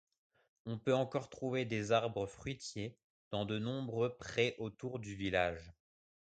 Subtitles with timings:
[0.65, 2.97] On peut encore trouver des arbres fruitiers
[3.29, 5.75] dans de nombreux prés autour du village.